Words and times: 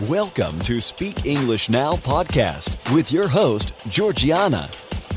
Welcome 0.00 0.58
to 0.60 0.78
Speak 0.78 1.24
English 1.24 1.70
Now 1.70 1.94
podcast 1.94 2.94
with 2.94 3.10
your 3.10 3.28
host, 3.28 3.72
Georgiana, 3.88 4.68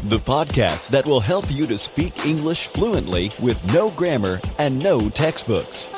the 0.06 0.20
podcast 0.20 0.90
that 0.92 1.06
will 1.06 1.20
help 1.20 1.52
you 1.52 1.68
to 1.68 1.78
speak 1.78 2.26
English 2.26 2.68
fluently 2.68 3.30
with 3.42 3.62
no 3.74 3.90
grammar 3.90 4.40
and 4.58 4.82
no 4.82 5.10
textbooks. 5.10 5.94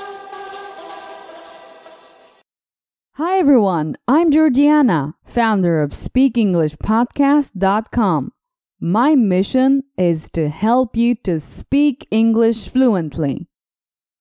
Hi 3.17 3.37
everyone, 3.37 3.97
I'm 4.07 4.31
Georgiana, 4.31 5.13
founder 5.25 5.83
of 5.83 5.91
SpeakEnglishPodcast.com. 5.91 8.31
My 8.79 9.13
mission 9.13 9.83
is 9.95 10.27
to 10.29 10.49
help 10.49 10.97
you 10.97 11.13
to 11.17 11.39
speak 11.39 12.07
English 12.09 12.67
fluently. 12.67 13.47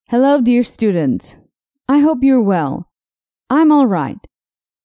Hello, 0.09 0.39
dear 0.39 0.61
students. 0.61 1.37
I 1.89 1.97
hope 1.97 2.19
you're 2.21 2.39
well. 2.39 2.91
I'm 3.49 3.71
alright 3.71 4.19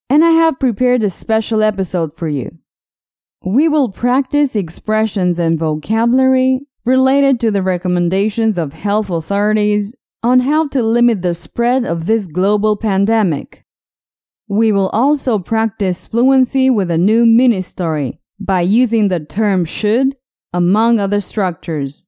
and 0.09 0.23
I 0.23 0.31
have 0.31 0.59
prepared 0.59 1.03
a 1.03 1.09
special 1.09 1.61
episode 1.61 2.15
for 2.15 2.27
you. 2.27 2.57
We 3.43 3.67
will 3.67 3.91
practice 3.91 4.55
expressions 4.55 5.39
and 5.39 5.59
vocabulary 5.59 6.61
related 6.85 7.39
to 7.41 7.51
the 7.51 7.61
recommendations 7.61 8.57
of 8.57 8.73
health 8.73 9.09
authorities 9.09 9.95
on 10.23 10.41
how 10.41 10.67
to 10.69 10.81
limit 10.81 11.21
the 11.21 11.33
spread 11.33 11.85
of 11.85 12.05
this 12.05 12.27
global 12.27 12.77
pandemic. 12.77 13.65
We 14.47 14.71
will 14.71 14.89
also 14.89 15.39
practice 15.39 16.07
fluency 16.07 16.69
with 16.69 16.89
a 16.89 16.97
new 16.97 17.25
mini 17.25 17.61
story 17.61 18.19
by 18.39 18.61
using 18.61 19.09
the 19.09 19.19
term 19.19 19.65
should, 19.65 20.15
among 20.53 20.99
other 20.99 21.19
structures. 21.19 22.05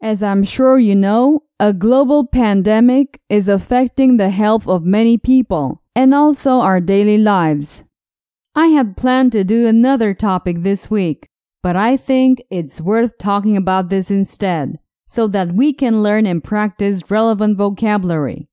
As 0.00 0.22
I'm 0.22 0.44
sure 0.44 0.78
you 0.78 0.94
know, 0.94 1.42
a 1.60 1.72
global 1.72 2.26
pandemic 2.26 3.20
is 3.28 3.48
affecting 3.48 4.16
the 4.16 4.30
health 4.30 4.66
of 4.66 4.84
many 4.84 5.18
people 5.18 5.82
and 5.98 6.14
also 6.14 6.60
our 6.60 6.80
daily 6.80 7.18
lives. 7.18 7.82
I 8.54 8.68
had 8.68 8.96
planned 8.96 9.32
to 9.32 9.42
do 9.42 9.66
another 9.66 10.14
topic 10.14 10.58
this 10.60 10.88
week, 10.88 11.26
but 11.60 11.74
I 11.74 11.96
think 11.96 12.40
it's 12.52 12.80
worth 12.80 13.18
talking 13.18 13.56
about 13.56 13.88
this 13.88 14.08
instead, 14.08 14.78
so 15.08 15.26
that 15.26 15.54
we 15.54 15.72
can 15.72 16.00
learn 16.00 16.24
and 16.24 16.42
practice 16.42 17.10
relevant 17.10 17.58
vocabulary. 17.58 18.46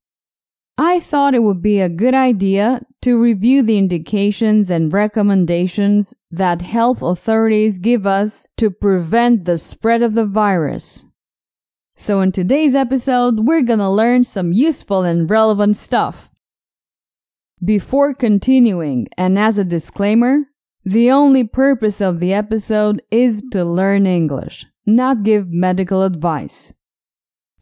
I 0.76 0.98
thought 0.98 1.36
it 1.36 1.44
would 1.44 1.62
be 1.62 1.78
a 1.78 1.88
good 1.88 2.14
idea 2.14 2.80
to 3.02 3.22
review 3.22 3.62
the 3.62 3.78
indications 3.78 4.68
and 4.68 4.92
recommendations 4.92 6.14
that 6.32 6.62
health 6.62 7.00
authorities 7.00 7.78
give 7.78 8.08
us 8.08 8.48
to 8.56 8.72
prevent 8.72 9.44
the 9.44 9.56
spread 9.56 10.02
of 10.02 10.14
the 10.14 10.26
virus. 10.26 11.04
So 11.96 12.20
in 12.22 12.32
today's 12.32 12.74
episode, 12.74 13.46
we're 13.46 13.62
gonna 13.62 13.92
learn 13.92 14.24
some 14.24 14.52
useful 14.52 15.02
and 15.02 15.30
relevant 15.30 15.76
stuff. 15.76 16.32
Before 17.64 18.12
continuing, 18.12 19.08
and 19.16 19.38
as 19.38 19.56
a 19.56 19.64
disclaimer, 19.64 20.40
the 20.84 21.10
only 21.10 21.42
purpose 21.42 22.02
of 22.02 22.20
the 22.20 22.34
episode 22.34 23.00
is 23.10 23.42
to 23.52 23.64
learn 23.64 24.06
English, 24.06 24.66
not 24.84 25.22
give 25.22 25.48
medical 25.48 26.02
advice. 26.02 26.74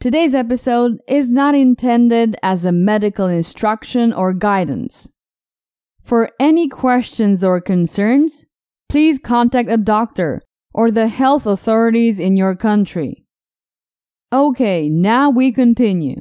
Today's 0.01 0.35
episode 0.35 0.99
is 1.07 1.31
not 1.31 1.55
intended 1.55 2.35
as 2.43 2.65
a 2.65 2.73
medical 2.73 3.27
instruction 3.27 4.11
or 4.11 4.33
guidance. 4.33 5.07
For 6.03 6.29
any 6.41 6.67
questions 6.67 7.41
or 7.41 7.61
concerns, 7.61 8.43
please 8.89 9.17
contact 9.17 9.69
a 9.69 9.77
doctor 9.77 10.41
or 10.73 10.91
the 10.91 11.07
health 11.07 11.47
authorities 11.47 12.19
in 12.19 12.35
your 12.35 12.53
country. 12.53 13.25
Okay, 14.33 14.89
now 14.89 15.29
we 15.29 15.53
continue. 15.53 16.17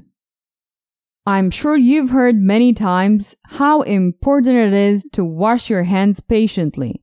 I'm 1.26 1.50
sure 1.50 1.76
you've 1.76 2.10
heard 2.10 2.36
many 2.36 2.74
times 2.74 3.34
how 3.44 3.80
important 3.82 4.56
it 4.56 4.74
is 4.74 5.04
to 5.12 5.24
wash 5.24 5.70
your 5.70 5.84
hands 5.84 6.20
patiently. 6.20 7.02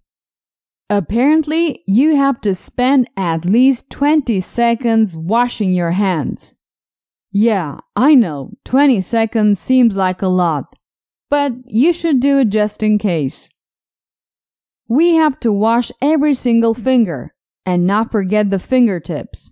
Apparently, 0.92 1.84
you 1.88 2.16
have 2.16 2.40
to 2.42 2.54
spend 2.54 3.10
at 3.18 3.46
least 3.46 3.90
20 3.90 4.40
seconds 4.42 5.18
washing 5.18 5.74
your 5.74 5.92
hands. 5.92 6.54
Yeah, 7.32 7.78
I 7.96 8.14
know, 8.14 8.52
20 8.66 9.02
seconds 9.02 9.60
seems 9.60 9.96
like 9.96 10.22
a 10.22 10.28
lot, 10.28 10.76
but 11.30 11.54
you 11.66 11.92
should 11.94 12.20
do 12.20 12.40
it 12.40 12.50
just 12.50 12.84
in 12.84 13.00
case. 13.00 13.50
We 14.88 15.16
have 15.16 15.40
to 15.40 15.54
wash 15.54 15.92
every 16.02 16.34
single 16.34 16.74
finger 16.74 17.34
and 17.66 17.88
not 17.88 18.12
forget 18.12 18.50
the 18.50 18.60
fingertips. 18.60 19.50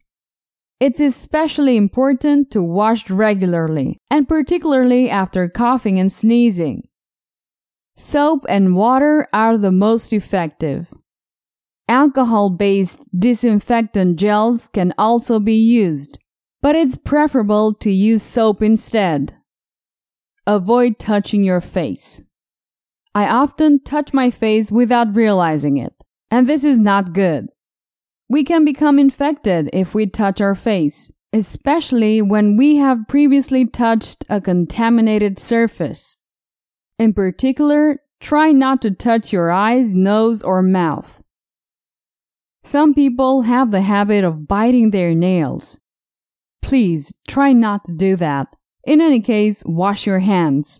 It's 0.80 1.02
especially 1.02 1.76
important 1.76 2.52
to 2.52 2.64
wash 2.64 3.10
regularly, 3.10 3.98
and 4.10 4.28
particularly 4.28 5.10
after 5.10 5.50
coughing 5.50 6.00
and 6.00 6.10
sneezing. 6.10 6.88
Soap 7.98 8.46
and 8.48 8.76
water 8.76 9.28
are 9.34 9.58
the 9.58 9.74
most 9.74 10.14
effective. 10.14 10.94
Alcohol 11.90 12.50
based 12.52 13.02
disinfectant 13.18 14.18
gels 14.18 14.70
can 14.70 14.94
also 14.98 15.38
be 15.40 15.56
used, 15.56 16.18
but 16.62 16.76
it's 16.78 16.96
preferable 16.96 17.74
to 17.74 17.92
use 17.92 18.24
soap 18.24 18.62
instead. 18.62 19.36
Avoid 20.48 20.98
touching 20.98 21.44
your 21.44 21.60
face. 21.60 22.22
I 23.14 23.28
often 23.28 23.84
touch 23.84 24.14
my 24.14 24.32
face 24.32 24.72
without 24.72 25.14
realizing 25.14 25.76
it, 25.76 25.94
and 26.32 26.48
this 26.48 26.64
is 26.64 26.78
not 26.78 27.12
good. 27.12 27.50
We 28.30 28.44
can 28.44 28.64
become 28.64 29.00
infected 29.00 29.72
if 29.74 29.96
we 29.96 30.06
touch 30.06 30.40
our 30.40 30.54
face, 30.54 31.12
especially 31.34 32.22
when 32.22 32.58
we 32.58 32.76
have 32.76 33.08
previously 33.08 33.66
touched 33.66 34.24
a 34.30 34.40
contaminated 34.40 35.40
surface. 35.40 36.20
In 37.00 37.14
particular, 37.14 38.02
try 38.20 38.52
not 38.52 38.84
to 38.84 38.92
touch 38.92 39.34
your 39.34 39.50
eyes, 39.50 39.96
nose, 39.96 40.44
or 40.44 40.62
mouth. 40.62 41.24
Some 42.64 42.94
people 42.94 43.44
have 43.44 43.72
the 43.72 43.82
habit 43.82 44.24
of 44.24 44.48
biting 44.48 44.92
their 44.92 45.16
nails. 45.16 45.80
Please 46.62 47.12
try 47.28 47.52
not 47.52 47.84
to 47.86 47.94
do 47.94 48.16
that. 48.18 48.56
In 48.84 49.02
any 49.02 49.22
case, 49.22 49.64
wash 49.66 50.06
your 50.06 50.20
hands. 50.20 50.80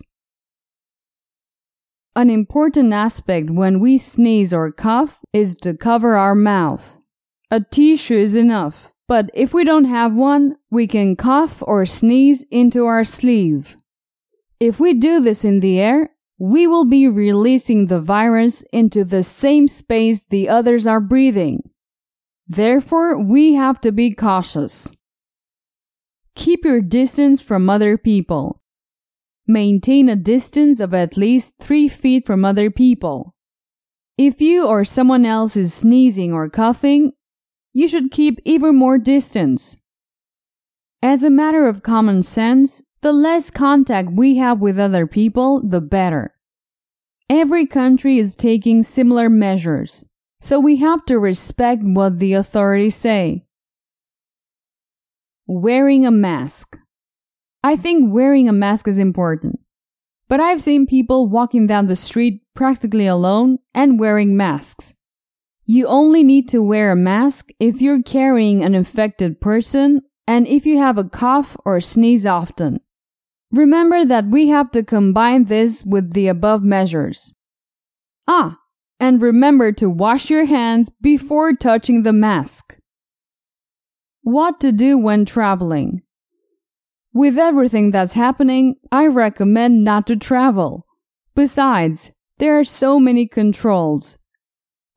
An 2.14 2.30
important 2.30 2.92
aspect 2.92 3.50
when 3.50 3.80
we 3.80 3.98
sneeze 3.98 4.52
or 4.54 4.70
cough 4.70 5.24
is 5.32 5.56
to 5.56 5.74
cover 5.74 6.16
our 6.16 6.36
mouth. 6.36 6.99
A 7.52 7.60
tissue 7.60 8.16
is 8.16 8.36
enough, 8.36 8.92
but 9.08 9.28
if 9.34 9.52
we 9.52 9.64
don't 9.64 9.86
have 9.86 10.14
one, 10.14 10.56
we 10.70 10.86
can 10.86 11.16
cough 11.16 11.62
or 11.66 11.84
sneeze 11.84 12.44
into 12.50 12.86
our 12.86 13.02
sleeve. 13.02 13.76
If 14.60 14.78
we 14.78 14.94
do 14.94 15.20
this 15.20 15.44
in 15.44 15.58
the 15.58 15.80
air, 15.80 16.10
we 16.38 16.68
will 16.68 16.84
be 16.84 17.08
releasing 17.08 17.86
the 17.86 18.00
virus 18.00 18.62
into 18.72 19.04
the 19.04 19.24
same 19.24 19.66
space 19.66 20.22
the 20.22 20.48
others 20.48 20.86
are 20.86 21.00
breathing. 21.00 21.68
Therefore, 22.46 23.18
we 23.18 23.54
have 23.54 23.80
to 23.80 23.90
be 23.90 24.12
cautious. 24.12 24.92
Keep 26.36 26.64
your 26.64 26.80
distance 26.80 27.42
from 27.42 27.68
other 27.68 27.98
people. 27.98 28.62
Maintain 29.46 30.08
a 30.08 30.14
distance 30.14 30.78
of 30.78 30.94
at 30.94 31.16
least 31.16 31.58
3 31.58 31.88
feet 31.88 32.24
from 32.24 32.44
other 32.44 32.70
people. 32.70 33.34
If 34.16 34.40
you 34.40 34.66
or 34.66 34.84
someone 34.84 35.26
else 35.26 35.56
is 35.56 35.74
sneezing 35.74 36.32
or 36.32 36.48
coughing, 36.48 37.12
you 37.72 37.88
should 37.88 38.10
keep 38.10 38.40
even 38.44 38.74
more 38.74 38.98
distance. 38.98 39.76
As 41.02 41.24
a 41.24 41.30
matter 41.30 41.66
of 41.66 41.82
common 41.82 42.22
sense, 42.22 42.82
the 43.00 43.12
less 43.12 43.50
contact 43.50 44.10
we 44.12 44.36
have 44.36 44.60
with 44.60 44.78
other 44.78 45.06
people, 45.06 45.62
the 45.66 45.80
better. 45.80 46.34
Every 47.30 47.66
country 47.66 48.18
is 48.18 48.34
taking 48.34 48.82
similar 48.82 49.30
measures, 49.30 50.04
so 50.40 50.58
we 50.58 50.76
have 50.76 51.06
to 51.06 51.18
respect 51.18 51.82
what 51.82 52.18
the 52.18 52.34
authorities 52.34 52.96
say. 52.96 53.46
Wearing 55.46 56.04
a 56.04 56.10
mask. 56.10 56.76
I 57.62 57.76
think 57.76 58.12
wearing 58.12 58.48
a 58.48 58.52
mask 58.52 58.88
is 58.88 58.98
important, 58.98 59.60
but 60.28 60.40
I've 60.40 60.60
seen 60.60 60.86
people 60.86 61.28
walking 61.28 61.66
down 61.66 61.86
the 61.86 61.96
street 61.96 62.42
practically 62.54 63.06
alone 63.06 63.58
and 63.74 63.98
wearing 63.98 64.36
masks. 64.36 64.94
You 65.64 65.86
only 65.86 66.24
need 66.24 66.48
to 66.50 66.62
wear 66.62 66.90
a 66.90 66.96
mask 66.96 67.50
if 67.60 67.80
you're 67.80 68.02
carrying 68.02 68.62
an 68.62 68.74
infected 68.74 69.40
person 69.40 70.02
and 70.26 70.46
if 70.46 70.66
you 70.66 70.78
have 70.78 70.98
a 70.98 71.04
cough 71.04 71.56
or 71.64 71.80
sneeze 71.80 72.26
often. 72.26 72.80
Remember 73.52 74.04
that 74.04 74.26
we 74.26 74.48
have 74.48 74.70
to 74.72 74.82
combine 74.82 75.44
this 75.44 75.84
with 75.84 76.12
the 76.12 76.28
above 76.28 76.62
measures. 76.62 77.34
Ah, 78.28 78.58
and 79.00 79.20
remember 79.20 79.72
to 79.72 79.90
wash 79.90 80.30
your 80.30 80.44
hands 80.44 80.92
before 81.00 81.52
touching 81.52 82.02
the 82.02 82.12
mask. 82.12 82.76
What 84.22 84.60
to 84.60 84.70
do 84.70 84.98
when 84.98 85.24
traveling? 85.24 86.02
With 87.12 87.38
everything 87.38 87.90
that's 87.90 88.12
happening, 88.12 88.76
I 88.92 89.06
recommend 89.08 89.82
not 89.82 90.06
to 90.06 90.16
travel. 90.16 90.86
Besides, 91.34 92.12
there 92.38 92.58
are 92.58 92.64
so 92.64 93.00
many 93.00 93.26
controls 93.26 94.16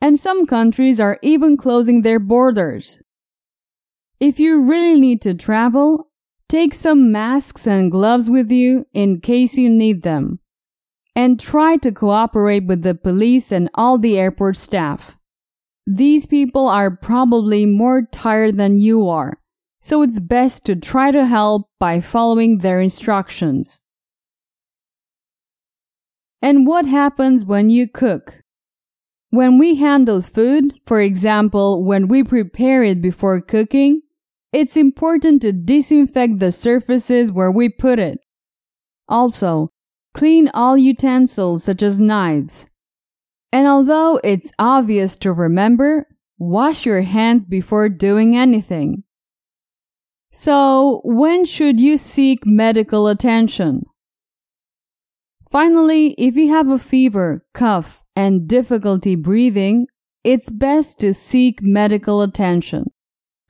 and 0.04 0.20
some 0.20 0.46
countries 0.46 1.00
are 1.00 1.18
even 1.22 1.56
closing 1.56 2.02
their 2.02 2.20
borders. 2.20 3.02
If 4.20 4.38
you 4.38 4.62
really 4.62 5.00
need 5.00 5.22
to 5.22 5.34
travel, 5.34 6.10
take 6.50 6.74
some 6.74 7.10
masks 7.12 7.66
and 7.66 7.90
gloves 7.90 8.30
with 8.30 8.52
you 8.52 8.86
in 8.94 9.22
case 9.22 9.58
you 9.58 9.70
need 9.70 10.04
them. 10.04 10.40
and 11.16 11.40
try 11.40 11.78
to 11.78 11.92
cooperate 11.92 12.66
with 12.66 12.82
the 12.82 12.96
police 12.96 13.52
and 13.52 13.70
all 13.76 13.98
the 13.98 14.18
airport 14.18 14.58
staff. 14.58 15.18
These 15.86 16.26
people 16.26 16.68
are 16.68 16.90
probably 16.90 17.66
more 17.66 18.08
tired 18.12 18.58
than 18.58 18.78
you 18.78 19.08
are, 19.08 19.40
so 19.80 20.02
it's 20.02 20.20
best 20.20 20.66
to 20.66 20.76
try 20.76 21.12
to 21.12 21.26
help 21.26 21.70
by 21.80 22.02
following 22.02 22.60
their 22.60 22.82
instructions. 22.82 23.82
And 26.42 26.66
what 26.66 26.86
happens 26.86 27.46
when 27.46 27.70
you 27.70 27.88
cook? 27.88 28.43
When 29.33 29.57
we 29.57 29.74
handle 29.74 30.21
food, 30.21 30.80
for 30.85 31.01
example, 31.01 31.83
when 31.83 32.07
we 32.07 32.24
prepare 32.24 32.83
it 32.83 33.01
before 33.01 33.41
cooking, 33.41 34.03
it's 34.51 34.77
important 34.77 35.41
to 35.41 35.51
disinfect 35.51 36.38
the 36.38 36.51
surfaces 36.51 37.31
where 37.31 37.50
we 37.50 37.68
put 37.68 37.97
it. 37.97 38.19
Also, 39.09 39.71
clean 40.13 40.51
all 40.53 40.77
utensils 40.77 41.63
such 41.63 41.81
as 41.81 42.00
knives. 42.00 42.68
And 43.51 43.65
although 43.65 44.19
it's 44.24 44.51
obvious 44.59 45.15
to 45.21 45.33
remember, 45.33 46.07
wash 46.38 46.85
your 46.85 47.01
hands 47.01 47.44
before 47.44 47.89
doing 47.89 48.38
anything. 48.38 49.03
So, 50.31 51.01
when 51.03 51.44
should 51.45 51.80
you 51.80 51.97
seek 51.97 52.45
medical 52.45 53.07
attention? 53.07 53.88
Finally, 55.54 56.16
if 56.18 56.36
you 56.36 56.50
have 56.50 56.68
a 56.68 56.80
fever, 56.80 57.46
cough, 57.54 58.04
and 58.16 58.48
difficulty 58.48 59.16
breathing, 59.16 59.86
it's 60.24 60.50
best 60.50 61.00
to 61.00 61.14
seek 61.14 61.62
medical 61.62 62.24
attention. 62.24 62.86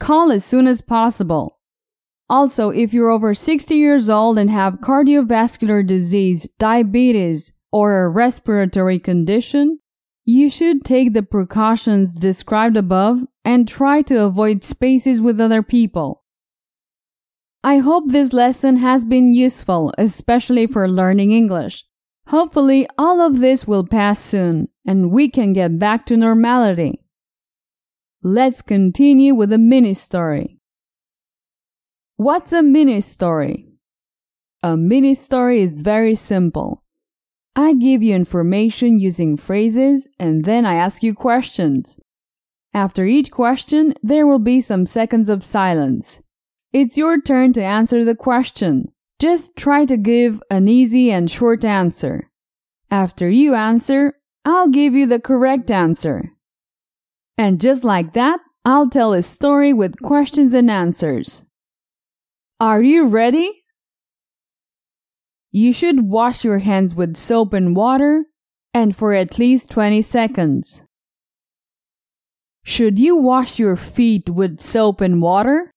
Call 0.01 0.29
as 0.29 0.43
soon 0.43 0.67
as 0.67 0.81
possible. 0.81 1.61
Also, 2.29 2.71
if 2.71 2.93
you're 2.93 3.09
over 3.09 3.33
60 3.33 3.73
years 3.73 4.09
old 4.09 4.37
and 4.37 4.49
have 4.49 4.81
cardiovascular 4.81 5.87
disease, 5.87 6.45
diabetes, 6.59 7.53
or 7.71 8.03
a 8.03 8.09
respiratory 8.09 8.99
condition, 8.99 9.79
you 10.25 10.49
should 10.49 10.83
take 10.83 11.13
the 11.13 11.23
precautions 11.23 12.15
described 12.15 12.75
above 12.75 13.23
and 13.45 13.65
try 13.65 14.01
to 14.01 14.25
avoid 14.25 14.65
spaces 14.65 15.21
with 15.21 15.39
other 15.39 15.63
people. 15.63 16.25
I 17.63 17.77
hope 17.77 18.11
this 18.11 18.33
lesson 18.33 18.75
has 18.75 19.05
been 19.05 19.33
useful, 19.33 19.93
especially 19.97 20.67
for 20.67 20.89
learning 20.89 21.31
English. 21.31 21.85
Hopefully, 22.27 22.87
all 22.97 23.21
of 23.21 23.39
this 23.39 23.67
will 23.67 23.85
pass 23.85 24.19
soon 24.19 24.69
and 24.85 25.11
we 25.11 25.29
can 25.29 25.53
get 25.53 25.77
back 25.77 26.05
to 26.05 26.17
normality. 26.17 27.01
Let's 28.23 28.61
continue 28.61 29.35
with 29.35 29.51
a 29.51 29.57
mini 29.57 29.93
story. 29.93 30.59
What's 32.15 32.53
a 32.53 32.63
mini 32.63 33.01
story? 33.01 33.67
A 34.61 34.77
mini 34.77 35.13
story 35.13 35.61
is 35.61 35.81
very 35.81 36.15
simple. 36.15 36.83
I 37.53 37.73
give 37.73 38.01
you 38.01 38.15
information 38.15 38.97
using 38.97 39.35
phrases 39.35 40.07
and 40.17 40.45
then 40.45 40.65
I 40.65 40.75
ask 40.75 41.03
you 41.03 41.13
questions. 41.13 41.99
After 42.73 43.05
each 43.05 43.29
question, 43.29 43.93
there 44.01 44.25
will 44.25 44.39
be 44.39 44.61
some 44.61 44.85
seconds 44.85 45.29
of 45.29 45.43
silence. 45.43 46.21
It's 46.71 46.97
your 46.97 47.19
turn 47.19 47.51
to 47.53 47.63
answer 47.63 48.05
the 48.05 48.15
question. 48.15 48.92
Just 49.23 49.55
try 49.55 49.85
to 49.85 49.95
give 49.95 50.43
an 50.51 50.67
easy 50.67 51.09
and 51.09 51.31
short 51.31 51.63
answer. 51.63 52.29
After 52.91 53.29
you 53.29 53.55
answer, 53.55 54.15
I'll 54.43 54.67
give 54.67 54.95
you 54.95 55.05
the 55.05 55.17
correct 55.17 55.71
answer. 55.71 56.33
And 57.37 57.61
just 57.61 57.85
like 57.85 58.11
that, 58.15 58.41
I'll 58.65 58.89
tell 58.89 59.13
a 59.13 59.21
story 59.21 59.71
with 59.71 60.01
questions 60.01 60.53
and 60.53 60.69
answers. 60.69 61.45
Are 62.59 62.81
you 62.81 63.07
ready? 63.07 63.63
You 65.53 65.71
should 65.71 66.01
wash 66.01 66.43
your 66.43 66.59
hands 66.59 66.93
with 66.93 67.15
soap 67.15 67.53
and 67.53 67.77
water 67.77 68.25
and 68.73 68.93
for 68.93 69.13
at 69.13 69.39
least 69.39 69.71
20 69.71 70.01
seconds. 70.01 70.81
Should 72.65 72.99
you 72.99 73.15
wash 73.15 73.57
your 73.57 73.77
feet 73.77 74.27
with 74.27 74.59
soap 74.59 74.99
and 74.99 75.21
water? 75.21 75.72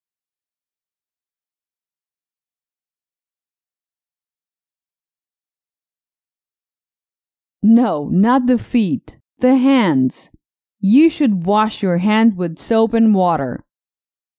No, 7.68 8.08
not 8.12 8.46
the 8.46 8.58
feet, 8.58 9.18
the 9.40 9.56
hands. 9.56 10.30
You 10.78 11.10
should 11.10 11.46
wash 11.46 11.82
your 11.82 11.98
hands 11.98 12.32
with 12.32 12.60
soap 12.60 12.94
and 12.94 13.12
water. 13.12 13.64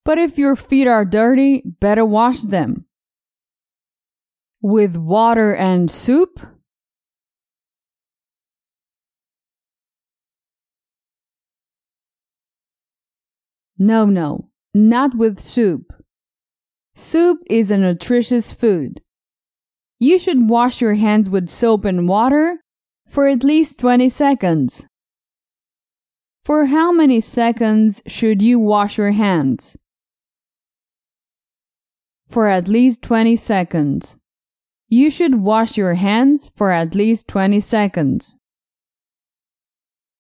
But 0.06 0.18
if 0.18 0.38
your 0.38 0.56
feet 0.56 0.88
are 0.88 1.04
dirty, 1.04 1.62
better 1.66 2.06
wash 2.06 2.44
them. 2.44 2.86
With 4.62 4.96
water 4.96 5.54
and 5.54 5.92
soup? 5.92 6.40
No, 13.78 14.06
no, 14.06 14.52
not 14.74 15.18
with 15.18 15.42
soup. 15.42 15.92
Soup 16.96 17.40
is 17.50 17.72
a 17.72 17.78
nutritious 17.78 18.54
food. 18.54 19.02
You 20.00 20.18
should 20.18 20.50
wash 20.50 20.80
your 20.80 20.94
hands 20.94 21.30
with 21.30 21.50
soap 21.50 21.84
and 21.84 22.08
water 22.08 22.60
for 23.08 23.28
at 23.28 23.44
least 23.44 23.80
20 23.80 24.10
seconds. 24.10 24.86
For 26.44 26.66
how 26.68 26.92
many 26.92 27.20
seconds 27.20 28.02
should 28.08 28.42
you 28.42 28.60
wash 28.60 28.98
your 28.98 29.12
hands? 29.12 29.76
For 32.28 32.48
at 32.48 32.68
least 32.68 33.02
20 33.02 33.36
seconds. 33.36 34.18
You 34.90 35.10
should 35.10 35.42
wash 35.42 35.78
your 35.78 35.96
hands 35.96 36.50
for 36.56 36.72
at 36.72 36.96
least 36.96 37.28
20 37.28 37.60
seconds. 37.60 38.38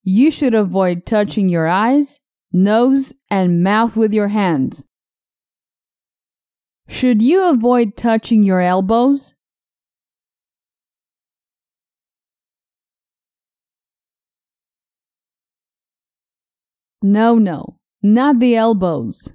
You 0.03 0.31
should 0.31 0.53
avoid 0.53 1.05
touching 1.05 1.47
your 1.49 1.67
eyes, 1.67 2.19
nose, 2.51 3.13
and 3.29 3.63
mouth 3.63 3.95
with 3.95 4.13
your 4.13 4.29
hands. 4.29 4.87
Should 6.89 7.21
you 7.21 7.49
avoid 7.49 7.95
touching 7.95 8.43
your 8.43 8.61
elbows? 8.61 9.36
No, 17.01 17.35
no, 17.37 17.77
not 18.01 18.39
the 18.39 18.55
elbows. 18.55 19.33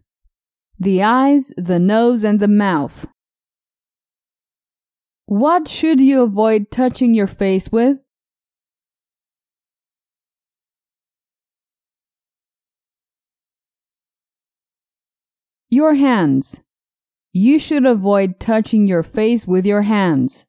The 0.78 1.02
eyes, 1.02 1.52
the 1.56 1.78
nose, 1.78 2.24
and 2.24 2.40
the 2.40 2.48
mouth. 2.48 3.06
What 5.26 5.68
should 5.68 6.00
you 6.00 6.22
avoid 6.22 6.70
touching 6.70 7.14
your 7.14 7.28
face 7.28 7.70
with? 7.70 8.04
Your 15.70 15.94
hands. 15.94 16.60
You 17.32 17.58
should 17.58 17.86
avoid 17.86 18.40
touching 18.40 18.86
your 18.86 19.02
face 19.02 19.46
with 19.46 19.64
your 19.64 19.82
hands. 19.82 20.44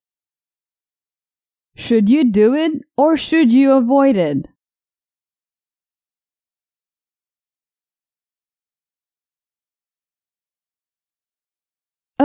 Should 1.75 2.09
you 2.09 2.29
do 2.29 2.53
it 2.55 2.73
or 2.97 3.15
should 3.15 3.51
you 3.51 3.71
avoid 3.71 4.17
it? 4.17 4.47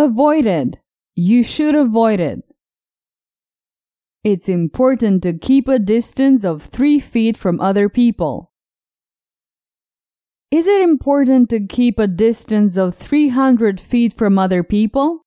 Avoid 0.00 0.46
it. 0.46 0.76
You 1.16 1.42
should 1.42 1.74
avoid 1.74 2.20
it. 2.20 2.44
It's 4.22 4.48
important 4.48 5.24
to 5.24 5.32
keep 5.36 5.66
a 5.66 5.80
distance 5.80 6.44
of 6.44 6.62
3 6.62 7.00
feet 7.00 7.36
from 7.36 7.60
other 7.60 7.88
people. 7.88 8.52
Is 10.52 10.68
it 10.68 10.82
important 10.82 11.50
to 11.50 11.66
keep 11.66 11.98
a 11.98 12.06
distance 12.06 12.76
of 12.76 12.94
300 12.94 13.80
feet 13.80 14.14
from 14.14 14.38
other 14.38 14.62
people? 14.62 15.26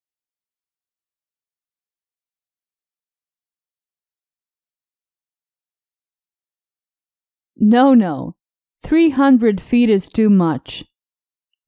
No, 7.58 7.94
no. 7.94 8.38
300 8.84 9.60
feet 9.60 9.90
is 9.90 10.08
too 10.08 10.30
much. 10.30 10.86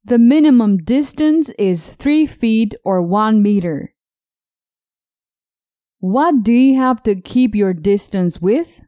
The 0.06 0.20
minimum 0.20 0.80
distance 0.84 1.50
is 1.58 1.96
3 1.96 2.26
feet 2.26 2.76
or 2.84 3.02
1 3.02 3.42
meter. 3.42 3.94
What 6.00 6.44
do 6.44 6.52
you 6.52 6.76
have 6.76 7.02
to 7.04 7.16
keep 7.16 7.56
your 7.56 7.74
distance 7.74 8.42
with? 8.42 8.82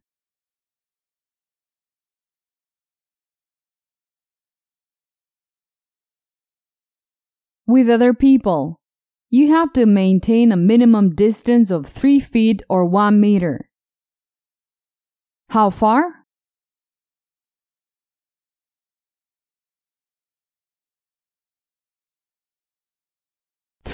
With 7.66 7.90
other 7.90 8.14
people. 8.14 8.82
You 9.30 9.48
have 9.54 9.72
to 9.74 9.86
maintain 9.86 10.52
a 10.52 10.58
minimum 10.58 11.16
distance 11.16 11.72
of 11.72 11.88
3 11.88 12.20
feet 12.20 12.62
or 12.68 12.84
1 12.84 13.22
meter. 13.22 13.70
How 15.50 15.70
far? 15.70 16.25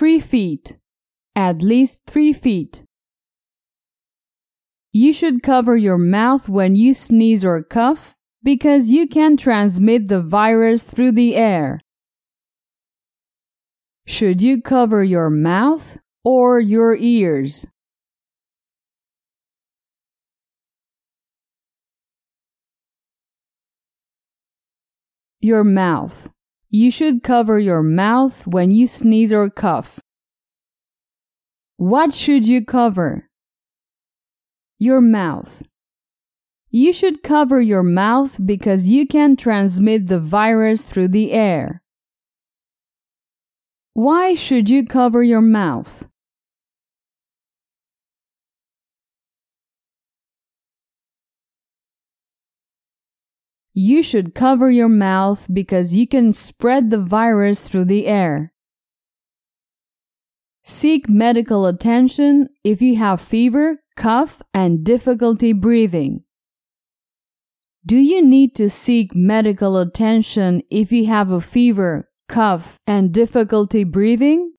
Three 0.01 0.19
feet, 0.19 0.77
at 1.35 1.61
least 1.61 1.99
three 2.07 2.33
feet. 2.33 2.83
You 4.91 5.13
should 5.13 5.43
cover 5.43 5.77
your 5.77 5.99
mouth 5.99 6.49
when 6.49 6.73
you 6.73 6.95
sneeze 6.95 7.45
or 7.45 7.61
cough 7.61 8.15
because 8.41 8.89
you 8.89 9.07
can 9.07 9.37
transmit 9.37 10.07
the 10.07 10.19
virus 10.19 10.83
through 10.83 11.11
the 11.11 11.35
air. 11.35 11.79
Should 14.07 14.41
you 14.41 14.59
cover 14.59 15.03
your 15.03 15.29
mouth 15.29 15.99
or 16.23 16.59
your 16.59 16.95
ears? 16.95 17.67
Your 25.41 25.63
mouth. 25.63 26.27
You 26.73 26.89
should 26.89 27.21
cover 27.21 27.59
your 27.59 27.83
mouth 27.83 28.47
when 28.47 28.71
you 28.71 28.87
sneeze 28.87 29.33
or 29.33 29.49
cough. 29.49 29.99
What 31.75 32.13
should 32.13 32.47
you 32.47 32.63
cover? 32.63 33.29
Your 34.79 35.01
mouth. 35.01 35.63
You 36.69 36.93
should 36.93 37.23
cover 37.23 37.59
your 37.59 37.83
mouth 37.83 38.39
because 38.45 38.87
you 38.87 39.05
can 39.05 39.35
transmit 39.35 40.07
the 40.07 40.17
virus 40.17 40.85
through 40.85 41.09
the 41.09 41.33
air. 41.33 41.83
Why 43.93 44.33
should 44.33 44.69
you 44.69 44.85
cover 44.85 45.21
your 45.21 45.41
mouth? 45.41 46.07
You 53.73 54.03
should 54.03 54.35
cover 54.35 54.69
your 54.69 54.89
mouth 54.89 55.47
because 55.51 55.95
you 55.95 56.05
can 56.07 56.33
spread 56.33 56.89
the 56.89 56.99
virus 56.99 57.67
through 57.67 57.85
the 57.85 58.05
air. 58.05 58.51
Seek 60.63 61.09
medical 61.09 61.65
attention 61.65 62.49
if 62.63 62.81
you 62.81 62.97
have 62.97 63.21
fever, 63.21 63.77
cough, 63.95 64.41
and 64.53 64.83
difficulty 64.83 65.53
breathing. 65.53 66.23
Do 67.85 67.97
you 67.97 68.23
need 68.23 68.55
to 68.55 68.69
seek 68.69 69.15
medical 69.15 69.77
attention 69.77 70.61
if 70.69 70.91
you 70.91 71.07
have 71.07 71.31
a 71.31 71.41
fever, 71.41 72.09
cough, 72.27 72.77
and 72.85 73.11
difficulty 73.11 73.83
breathing? 73.83 74.53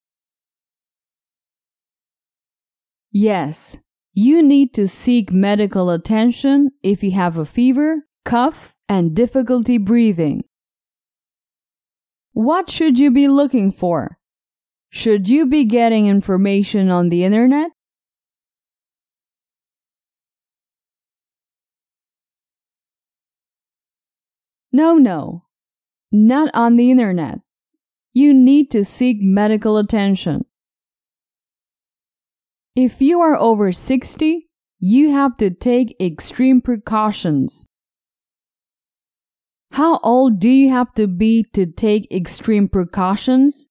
Yes, 3.13 3.77
you 4.13 4.43
need 4.43 4.75
to 4.75 4.89
seek 4.89 5.31
medical 5.31 5.91
attention 5.91 6.71
if 6.83 7.05
you 7.05 7.13
have 7.13 7.37
a 7.37 7.45
fever, 7.45 8.07
cough, 8.25 8.75
and 8.89 9.15
difficulty 9.15 9.79
breathing. 9.79 10.45
What 12.33 12.71
should 12.71 12.99
you 12.99 13.11
be 13.11 13.29
looking 13.29 13.73
for? 13.73 14.19
Should 14.91 15.29
you 15.29 15.47
be 15.47 15.65
getting 15.65 16.07
information 16.07 16.91
on 16.91 17.09
the 17.09 17.25
internet? 17.25 17.71
No, 24.73 24.97
no, 24.97 25.45
not 26.11 26.51
on 26.55 26.77
the 26.77 26.91
internet. 26.91 27.41
You 28.15 28.33
need 28.33 28.71
to 28.71 28.85
seek 28.85 29.19
medical 29.21 29.77
attention. 29.77 30.45
If 32.75 33.03
you 33.03 33.21
are 33.21 33.37
over 33.37 33.71
60, 33.73 34.49
you 34.79 35.11
have 35.11 35.37
to 35.37 35.51
take 35.51 35.97
extreme 36.01 36.63
precautions. 36.63 37.69
How 39.73 39.99
old 40.03 40.39
do 40.39 40.51
you 40.51 40.69
have 40.69 40.93
to 40.95 41.07
be 41.07 41.45
to 41.55 41.65
take 41.65 42.07
extreme 42.13 42.69
precautions? 42.69 43.69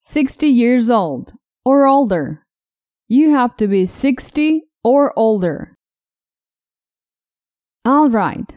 Sixty 0.00 0.48
years 0.48 0.88
old 0.88 1.34
or 1.66 1.86
older. 1.86 2.46
You 3.06 3.32
have 3.32 3.54
to 3.58 3.68
be 3.68 3.84
60 3.84 4.62
or 4.82 5.12
older. 5.14 5.74
Alright, 7.86 8.56